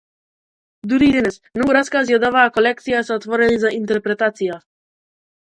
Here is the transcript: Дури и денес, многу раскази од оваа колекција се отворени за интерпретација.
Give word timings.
Дури 0.93 1.07
и 1.11 1.13
денес, 1.17 1.37
многу 1.57 1.75
раскази 1.77 2.15
од 2.17 2.25
оваа 2.31 2.47
колекција 2.57 3.03
се 3.11 3.15
отворени 3.17 3.61
за 3.67 3.75
интерпретација. 3.83 4.59